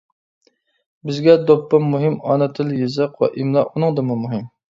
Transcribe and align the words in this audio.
بىزگە 1.09 1.35
دوپپا 1.51 1.81
مۇھىم، 1.91 2.17
ئانا 2.31 2.49
تىل-يېزىق 2.59 3.23
ۋە 3.25 3.31
ئىملا 3.43 3.67
ئۇنىڭدىنمۇ 3.69 4.21
مۇھىم. 4.23 4.49